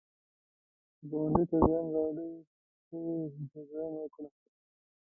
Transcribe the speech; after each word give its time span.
که 0.97 1.03
ګاونډي 1.11 1.43
ته 1.49 1.57
زیان 1.65 1.87
واړوي، 1.93 2.31
ته 2.87 2.95
یې 3.05 3.17
جبران 3.51 3.91
وکړه 3.97 4.27